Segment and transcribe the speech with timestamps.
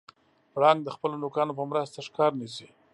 [0.53, 2.67] پړانګ د خپلو نوکانو په مرسته ښکار نیسي.